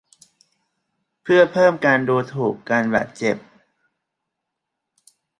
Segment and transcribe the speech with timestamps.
[1.23, 3.37] เพื่อเพิ่มการดูถูกการบาดเจ็บ